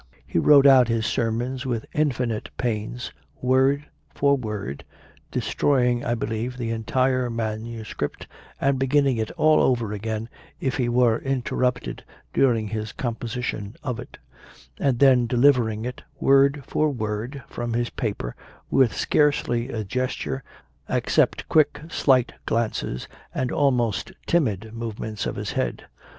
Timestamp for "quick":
21.47-21.79